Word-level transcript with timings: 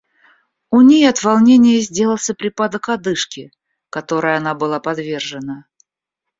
У 0.71 0.81
ней 0.81 1.05
от 1.07 1.21
волнения 1.23 1.79
сделался 1.81 2.33
припадок 2.33 2.89
одышки, 2.89 3.51
которой 3.91 4.35
она 4.35 4.55
была 4.55 4.79
подвержена. 4.79 5.67